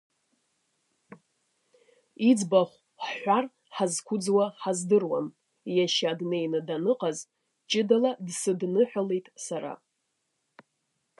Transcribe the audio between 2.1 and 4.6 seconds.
Иӡбахә ҳҳәар ҳазқәыӡуа